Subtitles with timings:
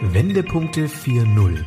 [0.00, 1.64] Wendepunkte 4.0,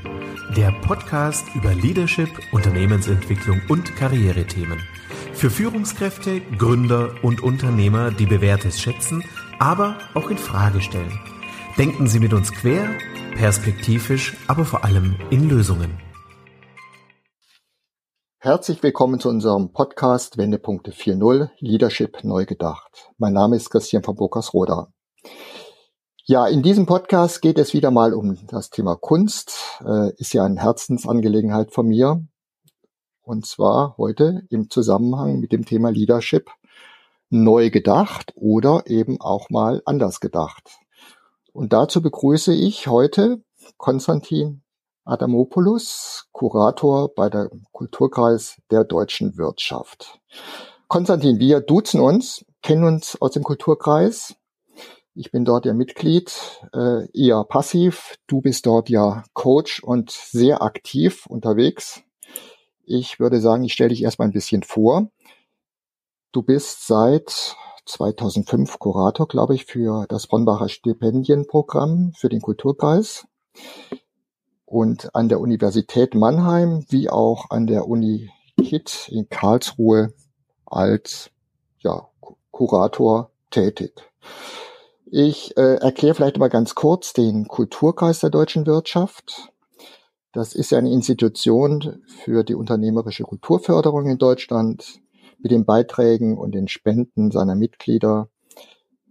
[0.55, 4.79] der Podcast über Leadership, Unternehmensentwicklung und Karrierethemen.
[5.33, 9.21] Für Führungskräfte, Gründer und Unternehmer, die Bewährtes schätzen,
[9.59, 11.19] aber auch in Frage stellen.
[11.77, 12.87] Denken Sie mit uns quer,
[13.35, 15.99] perspektivisch, aber vor allem in Lösungen.
[18.37, 23.11] Herzlich willkommen zu unserem Podcast Wendepunkte 4.0 Leadership neu gedacht.
[23.17, 24.87] Mein Name ist Christian von Burkers-Roda.
[26.25, 29.81] Ja, in diesem Podcast geht es wieder mal um das Thema Kunst.
[29.83, 32.23] Äh, ist ja eine Herzensangelegenheit von mir.
[33.23, 36.51] Und zwar heute im Zusammenhang mit dem Thema Leadership
[37.31, 40.77] neu gedacht oder eben auch mal anders gedacht.
[41.53, 43.43] Und dazu begrüße ich heute
[43.77, 44.61] Konstantin
[45.05, 50.19] Adamopoulos, Kurator bei der Kulturkreis der deutschen Wirtschaft.
[50.87, 54.35] Konstantin, wir duzen uns, kennen uns aus dem Kulturkreis
[55.13, 56.31] ich bin dort ja Mitglied,
[56.73, 58.15] äh, eher passiv.
[58.27, 62.01] Du bist dort ja Coach und sehr aktiv unterwegs.
[62.83, 65.09] Ich würde sagen, ich stelle dich erstmal ein bisschen vor.
[66.31, 73.27] Du bist seit 2005 Kurator, glaube ich, für das Bronbacher Stipendienprogramm für den Kulturkreis.
[74.65, 80.13] Und an der Universität Mannheim wie auch an der Uni KIT in Karlsruhe
[80.65, 81.31] als
[81.79, 82.07] ja,
[82.51, 83.91] Kurator tätig.
[85.13, 89.51] Ich äh, erkläre vielleicht mal ganz kurz den Kulturkreis der deutschen Wirtschaft.
[90.31, 95.01] Das ist ja eine Institution für die unternehmerische Kulturförderung in Deutschland.
[95.39, 98.29] Mit den Beiträgen und den Spenden seiner Mitglieder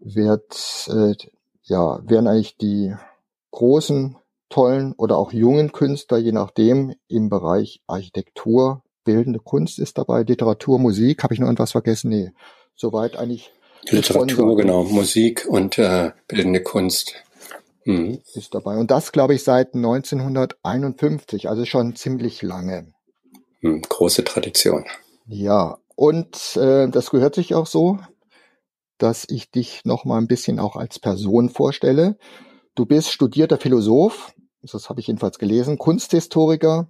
[0.01, 1.15] wird, äh,
[1.65, 2.95] ja, werden eigentlich die
[3.51, 4.17] großen,
[4.49, 10.79] tollen oder auch jungen Künstler, je nachdem, im Bereich Architektur, bildende Kunst ist dabei, Literatur,
[10.79, 12.09] Musik, habe ich noch irgendwas vergessen?
[12.09, 12.33] Nee,
[12.75, 13.53] soweit eigentlich
[13.89, 17.15] Literatur, genau, Musik und äh, bildende Kunst.
[17.85, 18.21] Mhm.
[18.35, 18.77] Ist dabei.
[18.77, 22.93] Und das, glaube ich, seit 1951, also schon ziemlich lange.
[23.61, 24.85] Mhm, große Tradition.
[25.27, 27.99] Ja, und äh, das gehört sich auch so,
[28.99, 32.19] dass ich dich noch mal ein bisschen auch als Person vorstelle.
[32.75, 36.89] Du bist studierter Philosoph, das habe ich jedenfalls gelesen, Kunsthistoriker,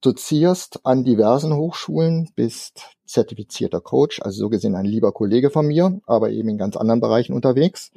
[0.00, 6.00] dozierst an diversen Hochschulen, bist zertifizierter Coach, also so gesehen ein lieber Kollege von mir,
[6.06, 7.90] aber eben in ganz anderen Bereichen unterwegs.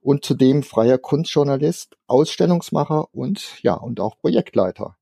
[0.00, 4.96] Und zudem freier Kunstjournalist, Ausstellungsmacher und ja, und auch Projektleiter.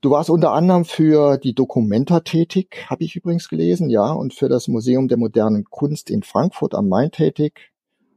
[0.00, 4.48] Du warst unter anderem für die Documenta tätig, habe ich übrigens gelesen, ja, und für
[4.48, 7.70] das Museum der modernen Kunst in Frankfurt am Main tätig.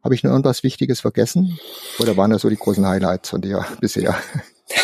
[0.04, 1.58] Habe ich noch irgendwas Wichtiges vergessen?
[2.00, 4.16] Oder waren das so die großen Highlights von dir bisher?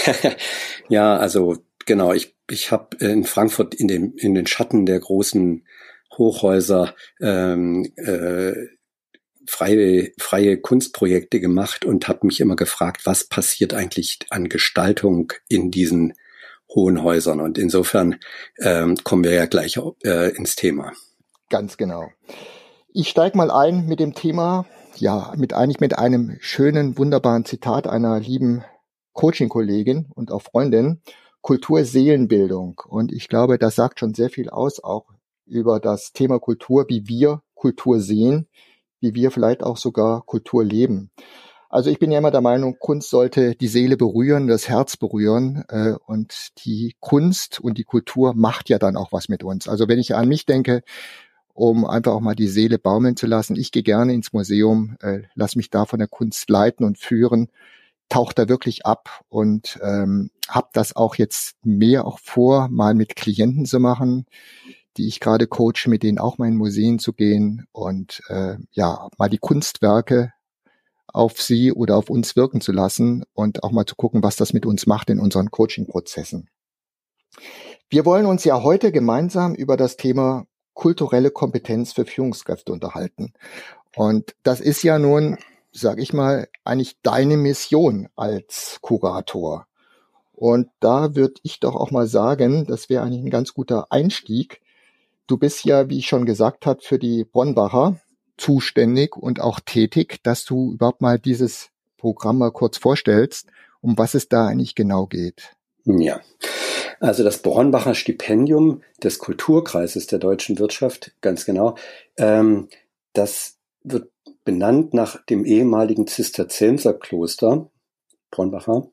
[0.89, 5.65] ja, also genau, ich, ich habe in Frankfurt in, dem, in den Schatten der großen
[6.17, 8.53] Hochhäuser ähm, äh,
[9.47, 15.71] freie, freie Kunstprojekte gemacht und habe mich immer gefragt, was passiert eigentlich an Gestaltung in
[15.71, 16.13] diesen
[16.69, 17.41] hohen Häusern.
[17.41, 18.19] Und insofern
[18.59, 20.93] ähm, kommen wir ja gleich äh, ins Thema.
[21.49, 22.09] Ganz genau.
[22.93, 24.65] Ich steige mal ein mit dem Thema,
[24.95, 28.63] ja, mit eigentlich mit einem schönen, wunderbaren Zitat einer lieben
[29.13, 31.01] Coaching-Kollegin und auch Freundin.
[31.43, 32.81] Kultur Seelenbildung.
[32.87, 35.11] Und ich glaube, das sagt schon sehr viel aus, auch
[35.45, 38.47] über das Thema Kultur, wie wir Kultur sehen,
[39.01, 41.11] wie wir vielleicht auch sogar Kultur leben.
[41.69, 45.65] Also ich bin ja immer der Meinung, Kunst sollte die Seele berühren, das Herz berühren
[45.67, 49.67] äh, und die Kunst und die Kultur macht ja dann auch was mit uns.
[49.67, 50.81] Also wenn ich an mich denke,
[51.53, 55.23] um einfach auch mal die Seele baumeln zu lassen, ich gehe gerne ins Museum, äh,
[55.35, 57.49] lass mich da von der Kunst leiten und führen
[58.09, 63.15] taucht da wirklich ab und ähm, habe das auch jetzt mehr auch vor, mal mit
[63.15, 64.25] Klienten zu machen,
[64.97, 69.09] die ich gerade coache, mit denen auch mal in Museen zu gehen und äh, ja,
[69.17, 70.33] mal die Kunstwerke
[71.07, 74.53] auf sie oder auf uns wirken zu lassen und auch mal zu gucken, was das
[74.53, 76.49] mit uns macht in unseren Coaching-Prozessen.
[77.89, 83.33] Wir wollen uns ja heute gemeinsam über das Thema kulturelle Kompetenz für Führungskräfte unterhalten.
[83.95, 85.37] Und das ist ja nun
[85.73, 89.67] sag ich mal, eigentlich deine Mission als Kurator.
[90.31, 94.61] Und da würde ich doch auch mal sagen, das wäre eigentlich ein ganz guter Einstieg.
[95.27, 97.99] Du bist ja, wie ich schon gesagt habe, für die Bronbacher
[98.37, 103.47] zuständig und auch tätig, dass du überhaupt mal dieses Programm mal kurz vorstellst,
[103.81, 105.55] um was es da eigentlich genau geht.
[105.85, 106.21] Ja,
[106.99, 111.75] also das Bronbacher Stipendium des Kulturkreises der deutschen Wirtschaft, ganz genau,
[112.17, 112.69] ähm,
[113.13, 114.09] das wird
[114.43, 117.69] benannt nach dem ehemaligen Zisterzienserkloster
[118.31, 118.87] Bronbacher,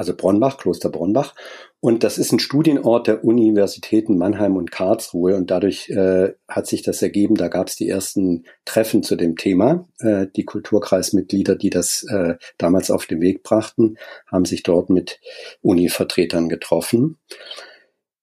[0.00, 1.34] also Bronbach, Kloster Bronbach.
[1.80, 5.36] Und das ist ein Studienort der Universitäten Mannheim und Karlsruhe.
[5.36, 9.36] Und dadurch äh, hat sich das ergeben, da gab es die ersten Treffen zu dem
[9.36, 9.86] Thema.
[9.98, 15.20] Äh, die Kulturkreismitglieder, die das äh, damals auf den Weg brachten, haben sich dort mit
[15.60, 17.18] Uni-Vertretern getroffen.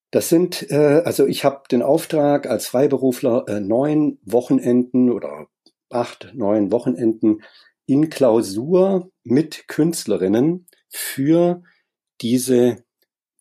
[0.09, 5.47] Das sind, äh, also ich habe den Auftrag als Freiberufler, äh, neun Wochenenden oder
[5.89, 7.41] acht, neun Wochenenden
[7.85, 11.63] in Klausur mit Künstlerinnen für
[12.21, 12.83] diese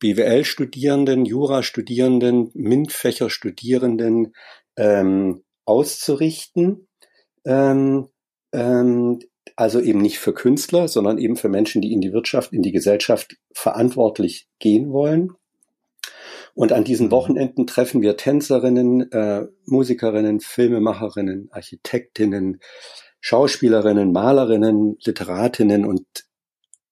[0.00, 4.34] BWL-Studierenden, Jura-Studierenden, MINT-Fächer-Studierenden
[4.76, 6.88] ähm, auszurichten.
[7.44, 8.08] Ähm,
[8.52, 9.20] ähm,
[9.56, 12.72] also eben nicht für Künstler, sondern eben für Menschen, die in die Wirtschaft, in die
[12.72, 15.32] Gesellschaft verantwortlich gehen wollen.
[16.56, 17.10] Und an diesen mhm.
[17.10, 22.60] Wochenenden treffen wir Tänzerinnen, äh, Musikerinnen, Filmemacherinnen, Architektinnen,
[23.20, 26.06] Schauspielerinnen, Malerinnen, Literatinnen und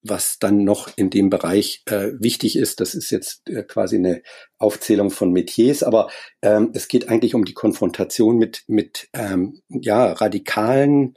[0.03, 4.21] was dann noch in dem Bereich äh, wichtig ist, das ist jetzt äh, quasi eine
[4.59, 6.11] Aufzählung von Metiers, aber
[6.43, 11.15] ähm, es geht eigentlich um die Konfrontation mit, mit ähm, ja, radikalen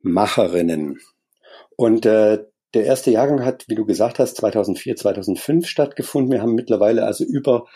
[0.00, 1.00] Macherinnen.
[1.74, 2.44] Und äh,
[2.76, 6.30] der erste Jahrgang hat, wie du gesagt hast, 2004, 2005 stattgefunden.
[6.30, 7.66] Wir haben mittlerweile also über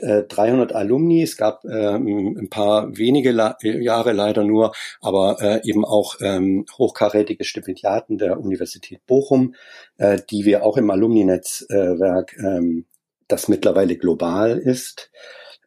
[0.00, 1.22] 300 äh, Alumni.
[1.22, 6.66] Es gab ähm, ein paar wenige La Jahre leider nur, aber äh, eben auch ähm,
[6.76, 9.54] hochkarätige Stipendiaten der Universität Bochum,
[9.96, 12.86] äh, die wir auch im Alumni-Netzwerk, ähm,
[13.28, 15.10] das mittlerweile global ist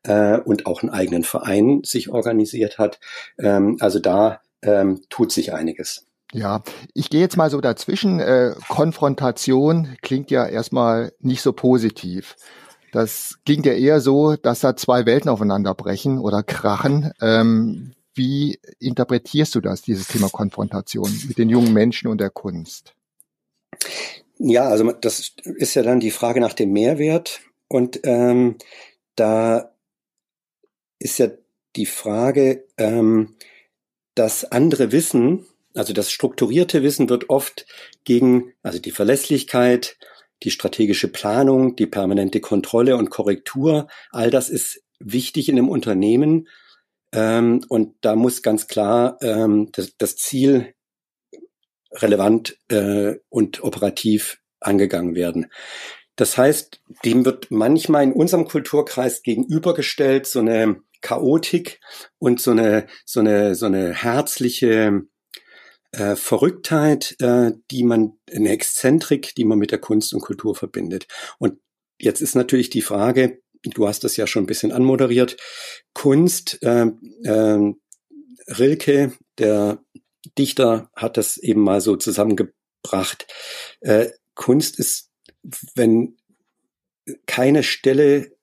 [0.04, 3.00] äh, und auch einen eigenen Verein sich organisiert hat.
[3.40, 6.11] Ähm, also da ähm, tut sich einiges.
[6.34, 6.64] Ja,
[6.94, 8.20] ich gehe jetzt mal so dazwischen.
[8.20, 12.36] Äh, Konfrontation klingt ja erstmal nicht so positiv.
[12.92, 17.12] Das klingt ja eher so, dass da zwei Welten aufeinander brechen oder krachen.
[17.22, 22.94] Ähm, wie interpretierst du das, dieses Thema Konfrontation mit den jungen Menschen und der Kunst?
[24.38, 27.42] Ja, also das ist ja dann die Frage nach dem Mehrwert.
[27.68, 28.58] Und ähm,
[29.16, 29.72] da
[31.00, 31.28] ist ja
[31.76, 33.36] die Frage, ähm,
[34.16, 37.66] dass andere Wissen, also das strukturierte Wissen wird oft
[38.04, 39.98] gegen, also die Verlässlichkeit,
[40.44, 46.48] die strategische Planung, die permanente Kontrolle und Korrektur, all das ist wichtig in einem Unternehmen.
[47.14, 50.74] Ähm, und da muss ganz klar ähm, das, das, Ziel
[51.92, 55.48] relevant äh, und operativ angegangen werden.
[56.16, 61.82] Das heißt, dem wird manchmal in unserem Kulturkreis gegenübergestellt so eine Chaotik
[62.20, 65.02] und so eine so eine so eine herzliche
[65.92, 71.08] äh, Verrücktheit, äh, die man, eine Exzentrik, die man mit der Kunst und Kultur verbindet.
[71.38, 71.60] Und
[72.00, 75.38] jetzt ist natürlich die Frage, du hast das ja schon ein bisschen anmoderiert,
[75.94, 76.88] Kunst, äh,
[77.24, 77.74] äh,
[78.48, 79.84] Rilke, der
[80.38, 83.28] Dichter, hat das eben mal so zusammengebracht.
[83.82, 85.12] Äh, Kunst ist,
[85.76, 86.18] wenn
[87.26, 88.36] keine Stelle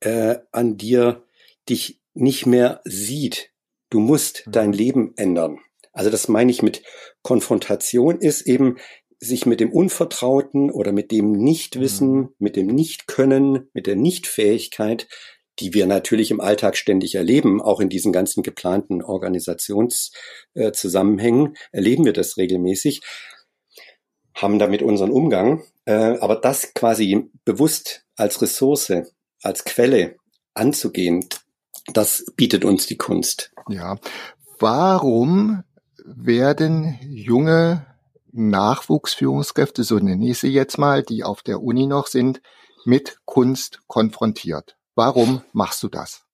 [0.00, 1.24] äh, an dir
[1.68, 3.50] dich nicht mehr sieht,
[3.90, 4.74] du musst dein mhm.
[4.74, 5.58] Leben ändern.
[5.92, 6.82] Also das meine ich mit
[7.22, 8.76] Konfrontation ist eben
[9.18, 12.34] sich mit dem Unvertrauten oder mit dem Nichtwissen, mhm.
[12.38, 15.06] mit dem Nichtkönnen, mit der Nichtfähigkeit,
[15.60, 22.04] die wir natürlich im Alltag ständig erleben, auch in diesen ganzen geplanten Organisationszusammenhängen, äh, erleben
[22.04, 23.02] wir das regelmäßig,
[24.34, 25.62] haben damit unseren Umgang.
[25.84, 28.92] Äh, aber das quasi bewusst als Ressource,
[29.42, 30.16] als Quelle
[30.54, 31.28] anzugehen,
[31.92, 33.52] das bietet uns die Kunst.
[33.68, 33.98] Ja.
[34.58, 35.64] Warum
[36.04, 37.86] werden junge
[38.32, 42.40] Nachwuchsführungskräfte, so nenne ich sie jetzt mal, die auf der Uni noch sind,
[42.84, 44.76] mit Kunst konfrontiert.
[44.94, 46.24] Warum machst du das?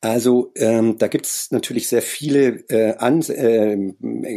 [0.00, 3.76] Also ähm, da gibt es natürlich sehr viele äh, An äh,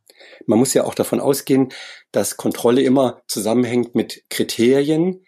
[0.45, 1.71] Man muss ja auch davon ausgehen,
[2.11, 5.25] dass Kontrolle immer zusammenhängt mit Kriterien,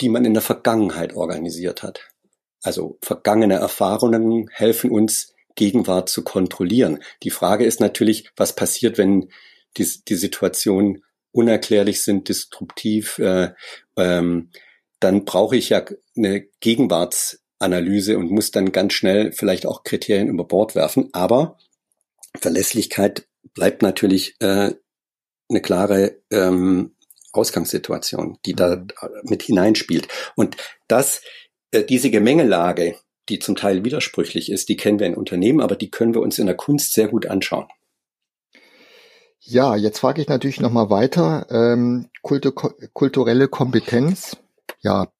[0.00, 2.10] die man in der Vergangenheit organisiert hat.
[2.62, 7.00] Also vergangene Erfahrungen helfen uns, Gegenwart zu kontrollieren.
[7.22, 9.30] Die Frage ist natürlich, was passiert, wenn
[9.76, 13.52] die, die Situation unerklärlich sind, destruktiv, äh,
[13.96, 14.50] ähm,
[15.00, 15.84] dann brauche ich ja
[16.16, 21.10] eine Gegenwartsanalyse und muss dann ganz schnell vielleicht auch Kriterien über Bord werfen.
[21.12, 21.58] Aber
[22.38, 24.74] Verlässlichkeit bleibt natürlich äh,
[25.48, 26.94] eine klare ähm,
[27.32, 28.86] Ausgangssituation, die da mhm.
[29.24, 30.08] mit hineinspielt.
[30.36, 30.56] Und
[30.88, 31.22] das,
[31.70, 32.96] äh, diese Gemengelage,
[33.28, 36.38] die zum Teil widersprüchlich ist, die kennen wir in Unternehmen, aber die können wir uns
[36.38, 37.66] in der Kunst sehr gut anschauen.
[39.40, 41.46] Ja, jetzt frage ich natürlich nochmal weiter.
[41.50, 44.38] Ähm, Kultu kulturelle Kompetenz.
[44.80, 45.12] Ja,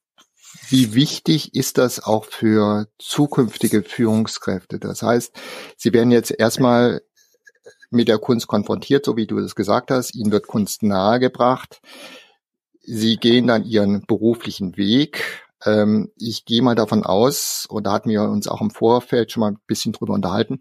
[0.69, 4.79] wie wichtig ist das auch für zukünftige Führungskräfte?
[4.79, 5.35] Das heißt,
[5.77, 7.03] sie werden jetzt erstmal
[7.95, 10.15] mit der Kunst konfrontiert, so wie du das gesagt hast.
[10.15, 11.81] Ihnen wird Kunst nahegebracht.
[12.81, 15.45] Sie gehen dann ihren beruflichen Weg.
[15.65, 19.41] Ähm, ich gehe mal davon aus, und da hatten wir uns auch im Vorfeld schon
[19.41, 20.61] mal ein bisschen drüber unterhalten,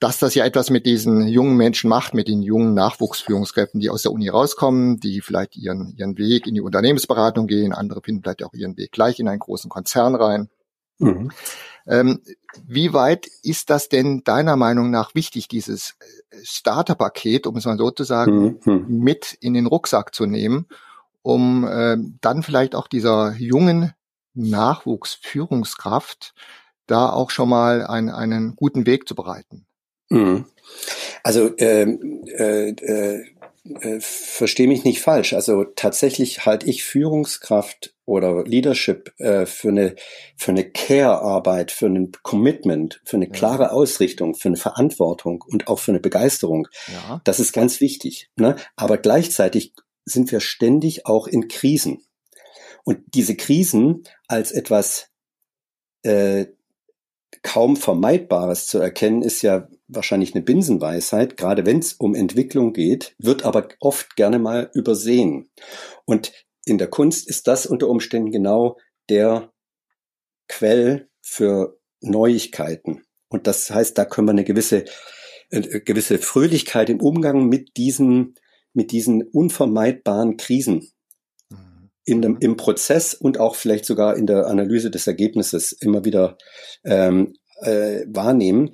[0.00, 4.02] dass das ja etwas mit diesen jungen Menschen macht, mit den jungen Nachwuchsführungskräften, die aus
[4.02, 8.42] der Uni rauskommen, die vielleicht ihren, ihren Weg in die Unternehmensberatung gehen, andere finden vielleicht
[8.44, 10.50] auch ihren Weg gleich in einen großen Konzern rein.
[10.98, 11.30] Mhm.
[11.86, 12.20] Ähm,
[12.66, 15.96] wie weit ist das denn deiner Meinung nach wichtig, dieses
[16.30, 18.86] äh, Starterpaket, um es mal so zu sagen, mhm.
[18.88, 20.66] mit in den Rucksack zu nehmen,
[21.22, 23.94] um äh, dann vielleicht auch dieser jungen
[24.34, 26.34] Nachwuchsführungskraft
[26.86, 29.66] da auch schon mal ein, einen guten Weg zu bereiten?
[30.10, 30.44] Mhm.
[31.22, 33.24] Also ähm, äh, äh,
[33.64, 35.32] äh, verstehe mich nicht falsch.
[35.32, 39.96] Also tatsächlich halte ich Führungskraft oder Leadership äh, für eine
[40.36, 45.78] für eine Care-Arbeit, für ein Commitment, für eine klare Ausrichtung, für eine Verantwortung und auch
[45.78, 46.68] für eine Begeisterung.
[46.92, 47.20] Ja.
[47.24, 48.30] Das ist ganz wichtig.
[48.36, 48.56] Ne?
[48.76, 49.72] Aber gleichzeitig
[50.04, 52.04] sind wir ständig auch in Krisen.
[52.84, 55.08] Und diese Krisen als etwas
[56.02, 56.46] äh,
[57.42, 63.14] kaum Vermeidbares zu erkennen, ist ja wahrscheinlich eine Binsenweisheit, gerade wenn es um Entwicklung geht,
[63.18, 65.50] wird aber oft gerne mal übersehen.
[66.04, 66.32] Und
[66.64, 69.52] in der Kunst ist das unter Umständen genau der
[70.48, 73.02] Quell für Neuigkeiten.
[73.28, 74.84] Und das heißt, da können wir eine gewisse,
[75.50, 78.34] äh, gewisse Fröhlichkeit im Umgang mit diesen,
[78.72, 80.93] mit diesen unvermeidbaren Krisen.
[82.04, 86.36] In dem, im Prozess und auch vielleicht sogar in der Analyse des Ergebnisses immer wieder
[86.84, 88.70] ähm, äh, wahrnehmen.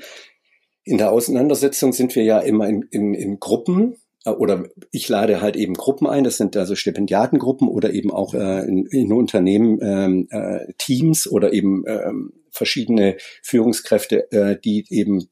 [0.84, 5.40] In der Auseinandersetzung sind wir ja immer in, in, in Gruppen äh, oder ich lade
[5.40, 9.78] halt eben Gruppen ein, das sind also Stipendiatengruppen oder eben auch äh, in, in Unternehmen
[9.82, 15.28] ähm, äh, Teams oder eben ähm, verschiedene Führungskräfte, äh, die eben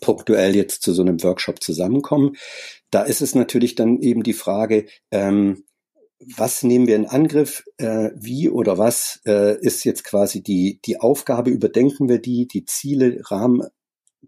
[0.00, 2.36] punktuell jetzt zu so einem Workshop zusammenkommen.
[2.90, 5.64] Da ist es natürlich dann eben die Frage, ähm,
[6.36, 11.00] was nehmen wir in Angriff, äh, wie oder was äh, ist jetzt quasi die, die
[11.00, 13.68] Aufgabe, überdenken wir die, die Ziele, Rahmen,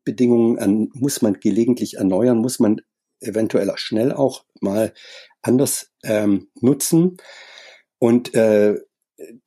[0.04, 2.80] Bedingungen an, muss man gelegentlich erneuern, muss man
[3.20, 4.92] eventuell auch schnell auch mal
[5.42, 7.16] anders ähm, nutzen.
[7.98, 8.76] Und äh,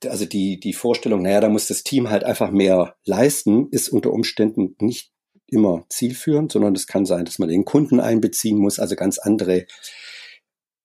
[0.06, 4.12] also die, die Vorstellung, naja, da muss das Team halt einfach mehr leisten, ist unter
[4.12, 5.10] Umständen nicht
[5.46, 9.66] immer zielführend, sondern es kann sein, dass man den Kunden einbeziehen muss, also ganz andere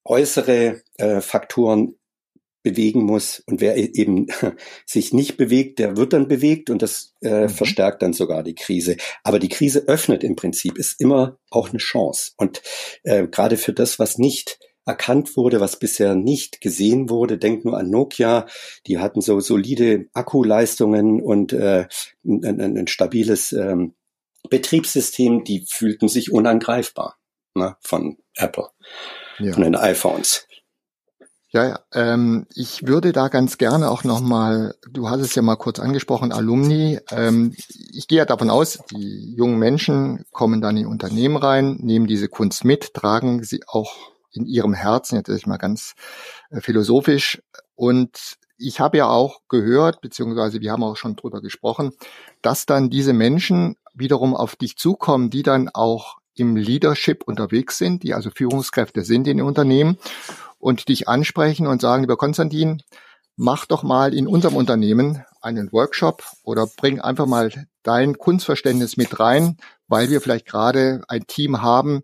[0.10, 1.96] äußere äh, Faktoren
[2.63, 3.42] bewegen muss.
[3.46, 4.28] Und wer e-, eben
[4.86, 7.50] sich nicht bewegt, der wird dann bewegt und das äh, mhm.
[7.50, 8.98] verstärkt dann sogar die Krise.
[9.24, 12.32] Aber die Krise öffnet im Prinzip, ist immer auch eine Chance.
[12.38, 12.62] Und
[13.04, 17.38] äh, gerade für das, was nicht erkannt wurde, was bisher nicht gesehen wurde.
[17.38, 18.48] Denk nur an Nokia,
[18.88, 21.88] die hatten so solide Akkuleistungen und äh,
[22.25, 23.94] ein, ein, ein stabiles ähm,
[24.50, 27.20] Betriebssystem, die fühlten sich unangreifbar
[27.54, 28.70] ne, von Apple,
[29.39, 29.53] ja.
[29.53, 30.46] von den iPhones.
[31.51, 31.79] Ja, ja.
[31.93, 36.31] Ähm, ich würde da ganz gerne auch nochmal, du hast es ja mal kurz angesprochen,
[36.31, 37.00] Alumni.
[37.10, 37.55] Ähm,
[37.91, 42.27] ich gehe ja davon aus, die jungen Menschen kommen dann in Unternehmen rein, nehmen diese
[42.27, 43.96] Kunst mit, tragen sie auch
[44.31, 45.96] in ihrem Herzen, jetzt ist ich mal ganz
[46.51, 47.41] äh, philosophisch.
[47.74, 51.93] Und ich habe ja auch gehört, beziehungsweise wir haben auch schon drüber gesprochen,
[52.43, 58.03] dass dann diese Menschen wiederum auf dich zukommen, die dann auch im Leadership unterwegs sind,
[58.03, 59.98] die also Führungskräfte sind in den Unternehmen
[60.58, 62.84] und dich ansprechen und sagen, lieber Konstantin,
[63.36, 67.51] mach doch mal in unserem Unternehmen einen Workshop oder bring einfach mal
[67.84, 72.03] dein Kunstverständnis mit rein, weil wir vielleicht gerade ein Team haben,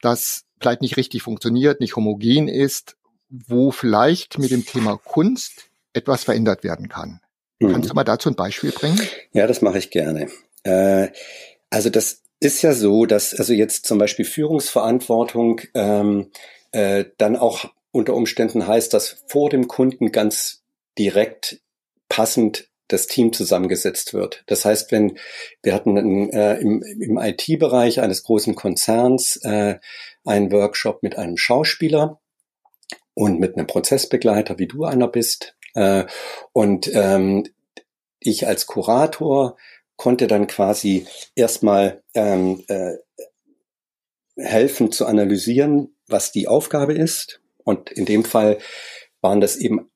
[0.00, 2.96] das vielleicht nicht richtig funktioniert, nicht homogen ist,
[3.28, 7.20] wo vielleicht mit dem Thema Kunst etwas verändert werden kann.
[7.60, 7.72] Mhm.
[7.72, 9.00] Kannst du mal dazu ein Beispiel bringen?
[9.32, 10.28] Ja, das mache ich gerne.
[10.64, 11.08] Äh,
[11.70, 16.30] also das ist ja so, dass also jetzt zum Beispiel Führungsverantwortung ähm,
[16.72, 20.62] äh, dann auch unter Umständen heißt das vor dem Kunden ganz
[20.98, 21.60] direkt
[22.08, 24.44] passend das Team zusammengesetzt wird.
[24.46, 25.18] Das heißt, wenn
[25.62, 29.78] wir hatten in, äh, im, im IT-Bereich eines großen Konzerns äh,
[30.24, 32.20] einen Workshop mit einem Schauspieler
[33.14, 35.56] und mit einem Prozessbegleiter, wie du einer bist.
[35.74, 36.04] Äh,
[36.52, 37.44] und ähm,
[38.20, 39.56] ich als Kurator
[39.96, 42.94] konnte dann quasi erstmal ähm, äh,
[44.36, 47.40] helfen zu analysieren, was die Aufgabe ist.
[47.64, 48.58] Und in dem Fall
[49.20, 49.90] waren das eben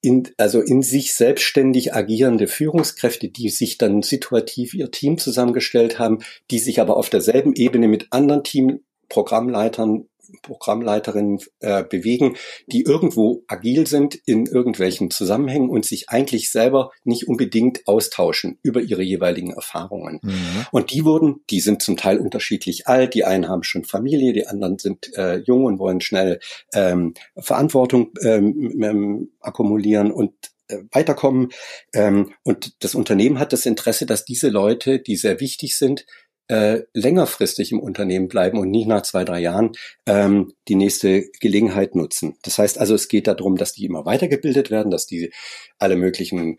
[0.00, 6.18] in, also in sich selbstständig agierende Führungskräfte, die sich dann situativ ihr Team zusammengestellt haben,
[6.50, 10.08] die sich aber auf derselben Ebene mit anderen Teamprogrammleitern
[10.42, 17.28] Programmleiterinnen äh, bewegen, die irgendwo agil sind in irgendwelchen Zusammenhängen und sich eigentlich selber nicht
[17.28, 20.20] unbedingt austauschen über ihre jeweiligen Erfahrungen.
[20.22, 20.66] Mhm.
[20.72, 24.46] Und die wurden, die sind zum Teil unterschiedlich alt, die einen haben schon Familie, die
[24.46, 26.40] anderen sind äh, jung und wollen schnell
[26.74, 30.32] ähm, Verantwortung ähm, ähm, akkumulieren und
[30.68, 31.48] äh, weiterkommen.
[31.92, 36.06] Ähm, und das Unternehmen hat das Interesse, dass diese Leute, die sehr wichtig sind,
[36.50, 39.70] äh, längerfristig im Unternehmen bleiben und nicht nach zwei, drei Jahren
[40.06, 42.36] ähm, die nächste Gelegenheit nutzen.
[42.42, 45.32] Das heißt also, es geht darum, dass die immer weitergebildet werden, dass die
[45.78, 46.56] alle möglichen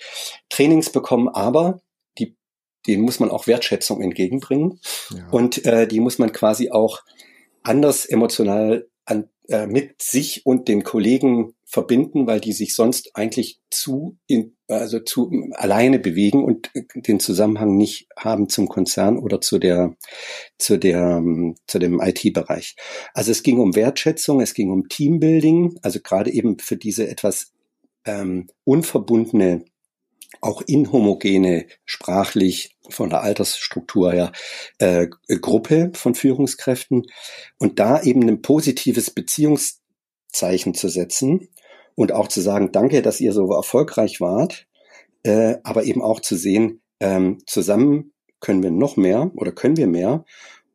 [0.49, 1.81] Trainings bekommen, aber
[2.17, 2.37] die,
[2.87, 4.79] denen muss man auch Wertschätzung entgegenbringen
[5.13, 5.27] ja.
[5.29, 7.01] und äh, die muss man quasi auch
[7.61, 13.61] anders emotional an, äh, mit sich und den Kollegen verbinden, weil die sich sonst eigentlich
[13.69, 19.57] zu, in, also zu alleine bewegen und den Zusammenhang nicht haben zum Konzern oder zu
[19.57, 19.95] der,
[20.57, 21.23] zu der,
[21.67, 22.75] zu dem IT-Bereich.
[23.13, 27.53] Also es ging um Wertschätzung, es ging um Teambuilding, also gerade eben für diese etwas
[28.03, 29.63] ähm, unverbundene,
[30.41, 34.33] auch inhomogene, sprachlich von der Altersstruktur her
[34.79, 35.07] äh,
[35.39, 37.03] Gruppe von Führungskräften
[37.59, 41.47] und da eben ein positives Beziehungszeichen zu setzen
[41.95, 44.67] und auch zu sagen, danke, dass ihr so erfolgreich wart,
[45.23, 49.87] äh, aber eben auch zu sehen, ähm, zusammen können wir noch mehr oder können wir
[49.87, 50.25] mehr.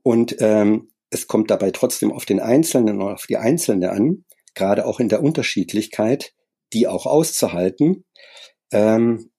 [0.02, 4.86] Und ähm, es kommt dabei trotzdem auf den Einzelnen und auf die Einzelne an, gerade
[4.86, 6.32] auch in der Unterschiedlichkeit,
[6.72, 8.04] die auch auszuhalten.
[8.72, 9.30] Ähm,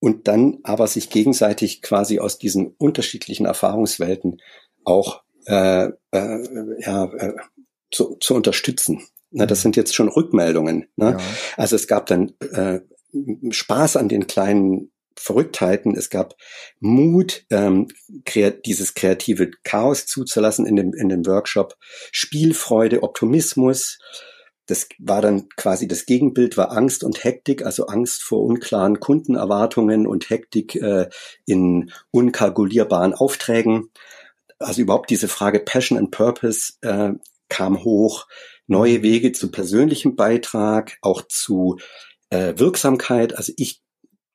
[0.00, 4.40] und dann aber sich gegenseitig quasi aus diesen unterschiedlichen Erfahrungswelten
[4.84, 7.34] auch äh, äh, ja, äh,
[7.90, 9.02] zu, zu unterstützen.
[9.30, 10.88] Na, das sind jetzt schon Rückmeldungen.
[10.96, 11.16] Ne?
[11.18, 11.20] Ja.
[11.56, 12.80] Also es gab dann äh,
[13.50, 16.34] Spaß an den kleinen Verrücktheiten, es gab
[16.80, 17.88] Mut, ähm,
[18.24, 21.76] kreat dieses kreative Chaos zuzulassen in dem, in dem Workshop,
[22.10, 23.98] Spielfreude, Optimismus.
[24.66, 30.06] Das war dann quasi das Gegenbild, war Angst und Hektik, also Angst vor unklaren Kundenerwartungen
[30.06, 31.08] und Hektik äh,
[31.44, 33.90] in unkalkulierbaren Aufträgen.
[34.58, 37.12] Also überhaupt diese Frage Passion and Purpose äh,
[37.48, 38.26] kam hoch
[38.70, 41.78] neue Wege zu persönlichem Beitrag, auch zu
[42.30, 43.36] äh, Wirksamkeit.
[43.36, 43.82] Also ich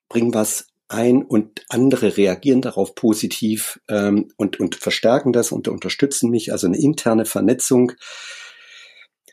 [0.08, 6.30] bringe was ein und andere reagieren darauf positiv ähm, und, und verstärken das und unterstützen
[6.30, 6.52] mich.
[6.52, 7.92] Also eine interne Vernetzung.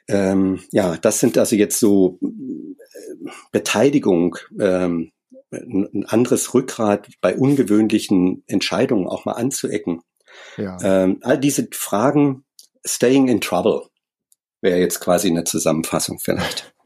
[0.08, 5.12] Ähm, ja, das sind also jetzt so äh, Beteiligung, ähm,
[5.52, 10.02] ein anderes Rückgrat bei ungewöhnlichen Entscheidungen auch mal anzuecken.
[10.58, 10.78] Ja.
[10.82, 12.44] Ähm, all diese Fragen,
[12.86, 13.84] staying in trouble
[14.64, 16.74] wäre jetzt quasi eine Zusammenfassung vielleicht.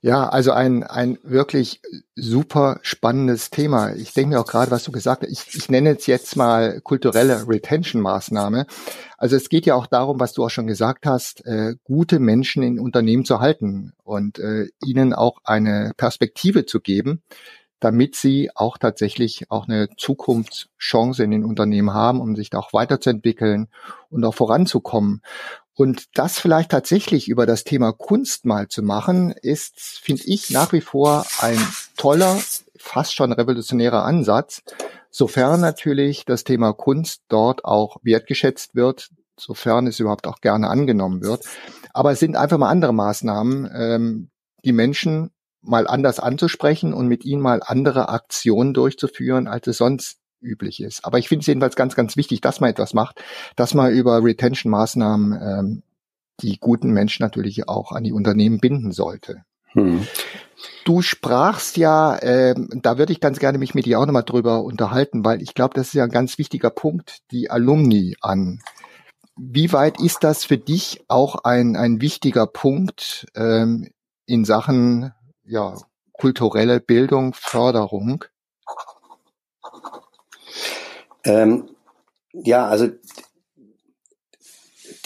[0.00, 1.80] Ja, also ein, ein wirklich
[2.14, 3.94] super spannendes Thema.
[3.96, 6.80] Ich denke mir auch gerade, was du gesagt hast, ich, ich nenne es jetzt mal
[6.82, 8.66] kulturelle Retention-Maßnahme.
[9.16, 12.62] Also es geht ja auch darum, was du auch schon gesagt hast, äh, gute Menschen
[12.62, 17.24] in Unternehmen zu halten und äh, ihnen auch eine Perspektive zu geben,
[17.80, 22.72] damit sie auch tatsächlich auch eine Zukunftschance in den Unternehmen haben, um sich da auch
[22.72, 23.66] weiterzuentwickeln
[24.10, 25.22] und auch voranzukommen.
[25.78, 30.72] Und das vielleicht tatsächlich über das Thema Kunst mal zu machen, ist, finde ich, nach
[30.72, 31.56] wie vor ein
[31.96, 32.36] toller,
[32.76, 34.62] fast schon revolutionärer Ansatz,
[35.08, 41.22] sofern natürlich das Thema Kunst dort auch wertgeschätzt wird, sofern es überhaupt auch gerne angenommen
[41.22, 41.44] wird.
[41.94, 44.30] Aber es sind einfach mal andere Maßnahmen, ähm,
[44.64, 50.18] die Menschen mal anders anzusprechen und mit ihnen mal andere Aktionen durchzuführen, als es sonst
[50.40, 51.04] üblich ist.
[51.04, 53.22] Aber ich finde es jedenfalls ganz, ganz wichtig, dass man etwas macht,
[53.56, 55.82] dass man über Retention-Maßnahmen ähm,
[56.40, 59.42] die guten Menschen natürlich auch an die Unternehmen binden sollte.
[59.72, 60.06] Hm.
[60.84, 64.62] Du sprachst ja, ähm, da würde ich ganz gerne mich mit dir auch nochmal drüber
[64.62, 68.60] unterhalten, weil ich glaube, das ist ja ein ganz wichtiger Punkt, die Alumni an.
[69.36, 73.88] Wie weit ist das für dich auch ein, ein wichtiger Punkt ähm,
[74.26, 75.12] in Sachen
[75.44, 75.76] ja,
[76.12, 78.24] kulturelle Bildung, Förderung?
[81.28, 81.68] Ähm,
[82.32, 82.88] ja, also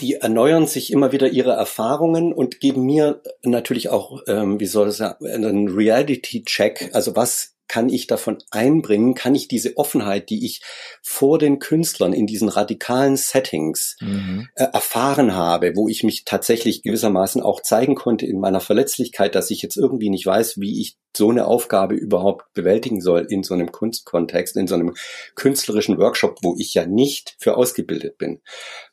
[0.00, 4.88] die erneuern sich immer wieder ihre Erfahrungen und geben mir natürlich auch, ähm, wie soll
[4.88, 6.90] es sagen, einen Reality-Check.
[6.92, 10.60] Also was kann ich davon einbringen, kann ich diese Offenheit, die ich
[11.00, 14.48] vor den Künstlern in diesen radikalen Settings mhm.
[14.56, 19.50] äh, erfahren habe, wo ich mich tatsächlich gewissermaßen auch zeigen konnte in meiner Verletzlichkeit, dass
[19.50, 23.54] ich jetzt irgendwie nicht weiß, wie ich so eine Aufgabe überhaupt bewältigen soll in so
[23.54, 24.94] einem Kunstkontext, in so einem
[25.34, 28.42] künstlerischen Workshop, wo ich ja nicht für ausgebildet bin.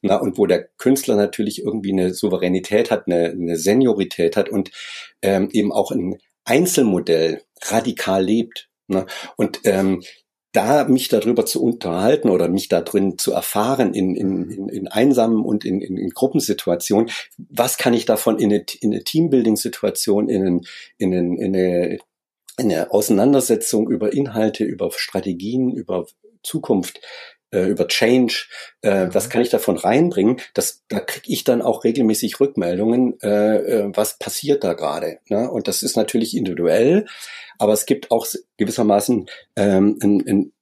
[0.02, 4.72] Na, und wo der Künstler natürlich irgendwie eine Souveränität hat, eine, eine Seniorität hat und
[5.22, 6.18] ähm, eben auch ein
[6.50, 8.69] Einzelmodell radikal lebt.
[8.90, 9.06] Ne?
[9.38, 10.02] Und ähm,
[10.52, 14.88] da mich darüber zu unterhalten oder mich da drin zu erfahren in, in, in, in
[14.88, 20.28] einsamen und in, in, in Gruppensituationen, was kann ich davon in eine, in eine Teambuilding-Situation,
[20.28, 20.62] in,
[20.98, 22.02] in, in, eine, in
[22.58, 26.08] eine Auseinandersetzung über Inhalte, über Strategien, über
[26.42, 27.00] Zukunft
[27.52, 28.46] äh, über Change,
[28.84, 29.14] äh, mhm.
[29.14, 30.40] was kann ich davon reinbringen?
[30.54, 35.20] Das, da kriege ich dann auch regelmäßig Rückmeldungen, äh, äh, was passiert da gerade.
[35.30, 35.50] Ne?
[35.50, 37.08] Und das ist natürlich individuell,
[37.60, 38.26] aber es gibt auch
[38.58, 40.54] gewissermaßen ähm, einen, einen,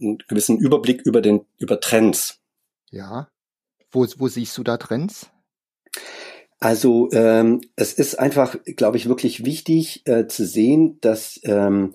[0.00, 2.38] einen gewissen Überblick über den über Trends.
[2.90, 3.28] Ja.
[3.90, 5.30] Wo, wo siehst du da Trends?
[6.60, 11.94] Also ähm, es ist einfach, glaube ich, wirklich wichtig äh, zu sehen, dass ähm,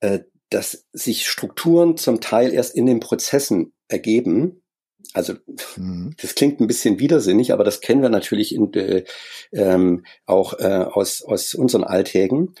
[0.00, 4.62] äh, dass sich Strukturen zum Teil erst in den Prozessen ergeben.
[5.12, 5.34] Also
[5.76, 6.14] mhm.
[6.20, 9.04] das klingt ein bisschen widersinnig, aber das kennen wir natürlich in, äh,
[9.52, 12.54] ähm, auch äh, aus, aus unseren Alltägen.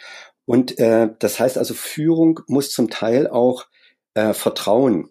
[0.46, 3.66] Und äh, das heißt also, Führung muss zum Teil auch
[4.14, 5.10] äh, Vertrauen,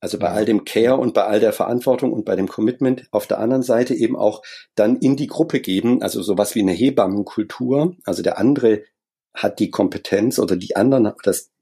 [0.00, 3.28] also bei all dem Care und bei all der Verantwortung und bei dem Commitment auf
[3.28, 4.42] der anderen Seite eben auch
[4.74, 7.94] dann in die Gruppe geben, also sowas wie eine Hebammenkultur.
[8.04, 8.82] Also der andere
[9.32, 11.52] hat die Kompetenz oder die anderen, das,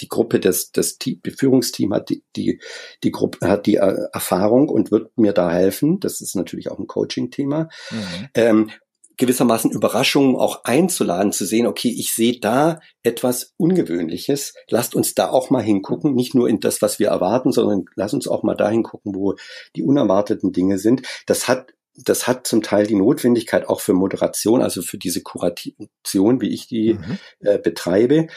[0.00, 2.60] die Gruppe, das, das Team, Führungsteam hat die, die,
[3.04, 6.00] die Gruppe, hat die äh, Erfahrung und wird mir da helfen.
[6.00, 7.68] Das ist natürlich auch ein Coaching-Thema.
[7.90, 8.28] Mhm.
[8.34, 8.70] Ähm,
[9.18, 15.28] gewissermaßen Überraschungen auch einzuladen, zu sehen, okay, ich sehe da etwas Ungewöhnliches, lasst uns da
[15.28, 18.54] auch mal hingucken, nicht nur in das, was wir erwarten, sondern lasst uns auch mal
[18.54, 19.34] dahin gucken, wo
[19.76, 21.02] die unerwarteten Dinge sind.
[21.26, 26.40] Das hat das hat zum Teil die Notwendigkeit auch für Moderation, also für diese Kuration,
[26.40, 27.18] wie ich die mhm.
[27.40, 28.28] äh, betreibe,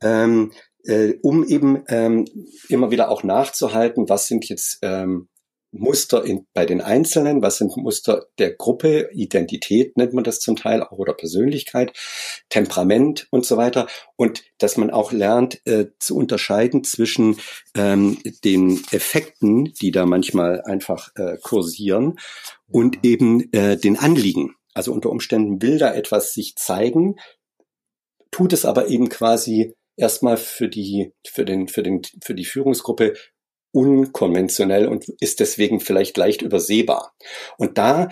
[0.00, 0.50] ähm,
[0.82, 2.24] äh, um eben ähm,
[2.68, 5.28] immer wieder auch nachzuhalten, was sind jetzt ähm,
[5.76, 10.54] Muster in, bei den Einzelnen, was sind Muster der Gruppe, Identität nennt man das zum
[10.56, 11.92] Teil auch oder Persönlichkeit,
[12.48, 13.88] Temperament und so weiter.
[14.16, 17.38] Und dass man auch lernt äh, zu unterscheiden zwischen
[17.76, 22.18] ähm, den Effekten, die da manchmal einfach äh, kursieren
[22.68, 24.54] und eben äh, den Anliegen.
[24.74, 27.16] Also unter Umständen will da etwas sich zeigen,
[28.30, 33.14] tut es aber eben quasi erstmal für die, für den, für den, für die Führungsgruppe
[33.74, 37.12] unkonventionell und ist deswegen vielleicht leicht übersehbar.
[37.58, 38.08] Und da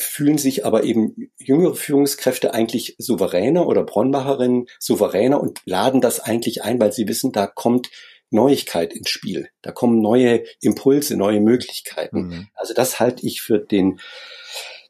[0.00, 6.62] fühlen sich aber eben jüngere Führungskräfte eigentlich souveräner oder Bronbacherinnen souveräner und laden das eigentlich
[6.62, 7.90] ein, weil sie wissen, da kommt
[8.30, 9.48] Neuigkeit ins Spiel.
[9.62, 12.28] Da kommen neue Impulse, neue Möglichkeiten.
[12.28, 12.48] Mhm.
[12.54, 13.98] Also das halte ich für den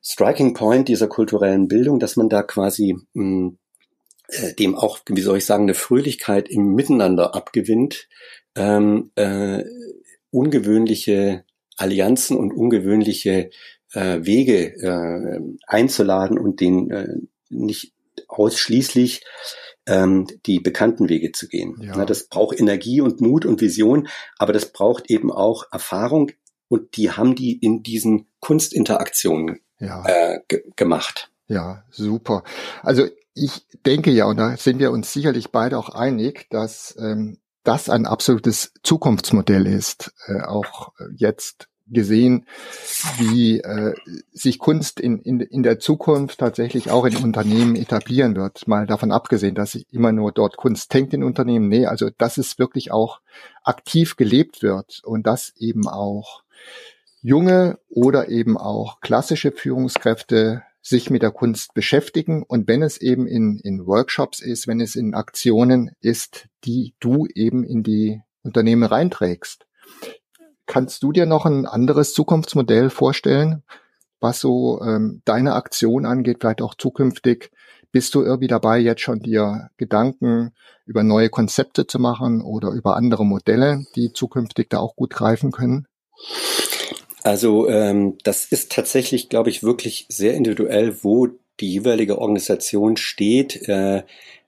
[0.03, 3.59] Striking Point dieser kulturellen Bildung, dass man da quasi mh, hm,
[4.29, 8.09] äh, dem auch, wie soll ich sagen, eine Fröhlichkeit im Miteinander abgewinnt,
[8.55, 9.65] ähm, äh,
[10.31, 11.45] ungewöhnliche
[11.77, 13.51] Allianzen und ungewöhnliche
[13.93, 17.15] äh, Wege äh, einzuladen und den äh,
[17.49, 17.95] nicht
[18.27, 19.25] ausschließlich
[19.87, 21.77] ähm, die bekannten Wege zu gehen.
[21.81, 21.95] Ja.
[21.97, 26.33] Na, das braucht Energie und Mut und Vision, aber das braucht eben auch Erfahrung
[26.69, 30.05] und die haben die in diesen Kunstinteraktionen ja.
[30.07, 30.41] äh,
[30.77, 31.31] gemacht.
[31.47, 32.45] Ja, super.
[32.83, 33.09] Also
[33.39, 37.89] ich denke ja, und da sind wir uns sicherlich beide auch einig, dass ähm, das
[37.89, 42.47] ein absolutes Zukunftsmodell ist, äh, auch jetzt gesehen,
[43.19, 43.95] wie äh,
[44.33, 48.69] sich Kunst in, in, in der Zukunft tatsächlich auch in Unternehmen etablieren wird.
[48.69, 51.69] Mal davon abgesehen, dass sich immer nur dort Kunst hängt in Unternehmen.
[51.69, 53.21] Nee, also dass es wirklich auch
[53.63, 56.43] aktiv gelebt wird und dass eben auch
[57.23, 63.27] junge oder eben auch klassische Führungskräfte sich mit der Kunst beschäftigen und wenn es eben
[63.27, 68.85] in, in Workshops ist, wenn es in Aktionen ist, die du eben in die Unternehmen
[68.85, 69.67] reinträgst.
[70.67, 73.63] Kannst du dir noch ein anderes Zukunftsmodell vorstellen,
[74.21, 77.51] was so ähm, deine Aktion angeht, vielleicht auch zukünftig?
[77.91, 80.53] Bist du irgendwie dabei, jetzt schon dir Gedanken
[80.85, 85.53] über neue Konzepte zu machen oder über andere Modelle, die zukünftig da auch gut greifen
[85.53, 85.87] können?
[87.29, 91.29] Also ähm, das ist tatsächlich, glaube ich, wirklich sehr individuell, wo
[91.61, 94.05] die jeweilige Organisation steht, äh,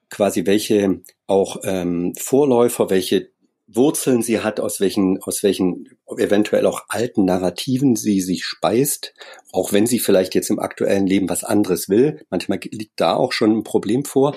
[0.08, 3.28] quasi welche auch ähm, Vorläufer, welche
[3.66, 9.12] Wurzeln sie hat, aus welchen, aus welchen eventuell auch alten Narrativen sie sich speist,
[9.52, 12.24] auch wenn sie vielleicht jetzt im aktuellen Leben was anderes will.
[12.30, 14.34] Manchmal liegt da auch schon ein Problem vor.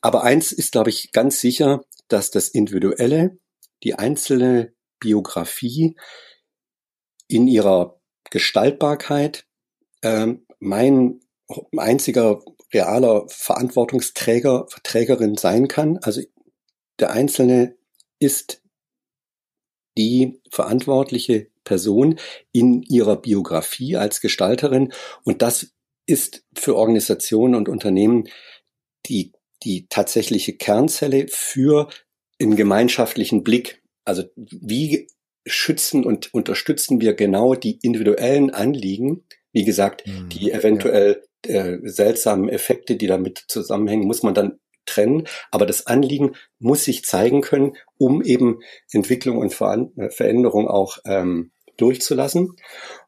[0.00, 3.38] aber eins ist, glaube ich, ganz sicher, dass das Individuelle,
[3.84, 5.94] die einzelne Biografie
[7.32, 7.98] in ihrer
[8.30, 9.46] Gestaltbarkeit
[10.02, 11.20] ähm, mein
[11.76, 12.42] einziger
[12.72, 15.98] realer Verantwortungsträger, Trägerin sein kann.
[15.98, 16.22] Also
[16.98, 17.76] der Einzelne
[18.18, 18.62] ist
[19.98, 22.18] die verantwortliche Person
[22.52, 24.92] in ihrer Biografie als Gestalterin.
[25.24, 25.72] Und das
[26.06, 28.28] ist für Organisationen und Unternehmen
[29.06, 31.88] die, die tatsächliche Kernzelle für
[32.40, 33.82] einen gemeinschaftlichen Blick.
[34.04, 35.08] Also wie
[35.46, 41.66] schützen und unterstützen wir genau die individuellen Anliegen, wie gesagt, mhm, die eventuell ja.
[41.66, 45.26] äh, seltsamen Effekte, die damit zusammenhängen, muss man dann trennen.
[45.50, 51.52] Aber das Anliegen muss sich zeigen können, um eben Entwicklung und äh, Veränderung auch ähm,
[51.76, 52.56] durchzulassen.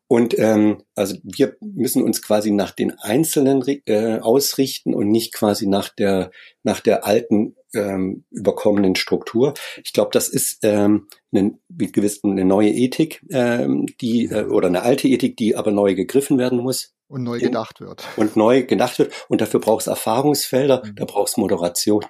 [0.07, 5.67] Und ähm, also wir müssen uns quasi nach den Einzelnen äh, ausrichten und nicht quasi
[5.67, 6.31] nach der
[6.63, 9.55] nach der alten ähm, überkommenen Struktur.
[9.83, 14.83] Ich glaube, das ist ähm, eine, gewiss, eine neue Ethik, ähm, die äh, oder eine
[14.83, 16.95] alte Ethik, die aber neu gegriffen werden muss.
[17.09, 18.05] Und neu gedacht wird.
[18.17, 19.13] Und neu gedacht wird.
[19.29, 20.97] Und dafür braucht es Erfahrungsfelder, mhm.
[20.97, 22.05] da braucht es Moderation.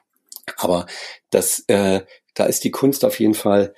[0.57, 0.87] Aber
[1.31, 2.03] das, äh,
[2.35, 3.75] da ist die Kunst auf jeden Fall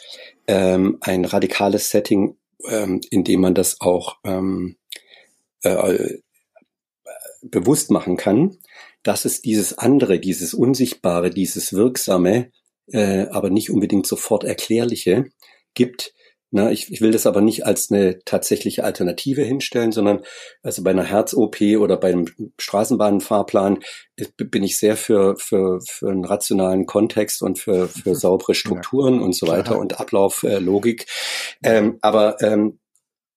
[0.47, 2.37] ähm, ein radikales Setting,
[2.69, 4.77] ähm, in dem man das auch ähm,
[5.63, 6.19] äh,
[7.43, 8.59] bewusst machen kann,
[9.07, 12.51] dass es dieses andere, dieses Unsichtbare, dieses Wirksame,
[12.93, 15.27] äh, aber nicht unbedingt sofort Erklärliche
[15.75, 16.13] gibt,
[16.53, 20.23] na, ich, ich will das aber nicht als eine tatsächliche Alternative hinstellen, sondern
[20.63, 22.27] also bei einer Herz-OP oder beim
[22.59, 23.81] Straßenbahnfahrplan
[24.37, 29.21] bin ich sehr für, für, für einen rationalen Kontext und für, für saubere Strukturen ja,
[29.23, 29.81] und so weiter klar.
[29.81, 31.07] und Ablauflogik.
[31.63, 32.79] Äh, ähm, aber ähm,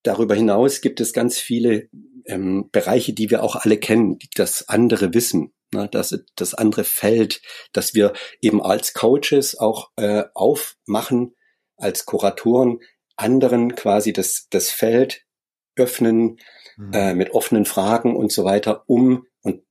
[0.03, 1.89] darüber hinaus gibt es ganz viele
[2.25, 5.51] ähm, Bereiche, die wir auch alle kennen, die das andere wissen.
[5.71, 7.41] Ne, das, das andere Feld,
[7.73, 11.35] dass wir eben als Coaches auch äh, aufmachen,
[11.77, 12.79] als Kuratoren,
[13.15, 15.25] anderen quasi das, das Feld
[15.75, 16.39] öffnen
[16.77, 16.93] mhm.
[16.93, 19.61] äh, mit offenen Fragen und so weiter, um, und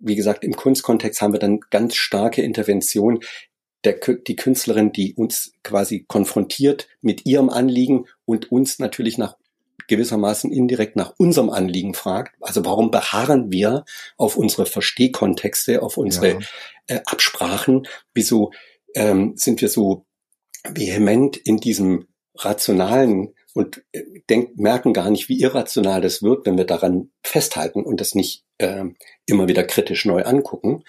[0.00, 3.20] wie gesagt, im Kunstkontext haben wir dann ganz starke Intervention,
[3.84, 9.36] der, die Künstlerin, die uns quasi konfrontiert mit ihrem Anliegen und uns natürlich nach
[9.88, 12.36] gewissermaßen indirekt nach unserem Anliegen fragt.
[12.40, 13.84] Also warum beharren wir
[14.16, 16.38] auf unsere Verstehkontexte, auf unsere ja.
[16.86, 17.86] äh, Absprachen?
[18.14, 18.52] Wieso
[18.94, 20.06] ähm, sind wir so
[20.64, 26.56] vehement in diesem rationalen und äh, denk, merken gar nicht, wie irrational das wird, wenn
[26.56, 28.84] wir daran festhalten und das nicht äh,
[29.26, 30.84] immer wieder kritisch neu angucken.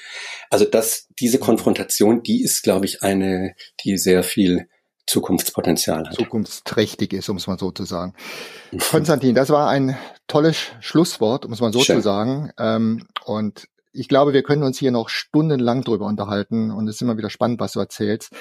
[0.50, 1.42] Also dass diese mhm.
[1.42, 4.68] Konfrontation, die ist, glaube ich, eine, die sehr viel
[5.10, 6.14] Zukunftspotenzial hat.
[6.14, 8.14] Zukunftsträchtig ist, um es mal so zu sagen.
[8.92, 11.98] Konstantin, das war ein tolles Schlusswort, um es mal so Schön.
[11.98, 12.52] zu sagen.
[12.60, 17.02] Ähm, und ich glaube, wir können uns hier noch stundenlang drüber unterhalten und es ist
[17.02, 18.32] immer wieder spannend, was du erzählst.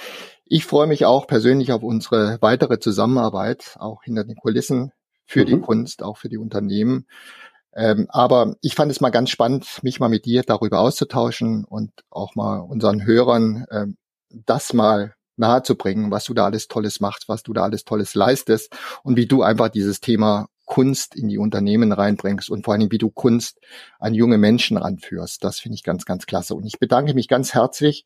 [0.44, 4.92] Ich freue mich auch persönlich auf unsere weitere Zusammenarbeit, auch hinter den Kulissen
[5.24, 5.46] für mhm.
[5.46, 7.06] die Kunst, auch für die Unternehmen.
[7.74, 11.92] Ähm, aber ich fand es mal ganz spannend, mich mal mit dir darüber auszutauschen und
[12.10, 13.96] auch mal unseren Hörern ähm,
[14.30, 18.76] das mal nahezubringen, was du da alles Tolles machst, was du da alles Tolles leistest
[19.02, 22.98] und wie du einfach dieses Thema Kunst in die Unternehmen reinbringst und vor allem, wie
[22.98, 23.58] du Kunst
[23.98, 25.42] an junge Menschen ranführst.
[25.42, 26.54] Das finde ich ganz, ganz klasse.
[26.54, 28.04] Und ich bedanke mich ganz herzlich,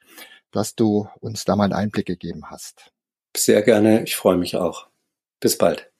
[0.53, 2.92] dass du uns da mal einen Einblick gegeben hast.
[3.37, 4.05] Sehr gerne.
[4.05, 4.87] Ich freue mich auch.
[5.40, 5.90] Bis bald.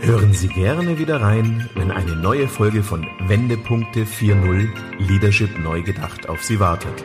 [0.00, 6.28] Hören Sie gerne wieder rein, wenn eine neue Folge von Wendepunkte 4.0 Leadership neu gedacht
[6.28, 7.04] auf Sie wartet.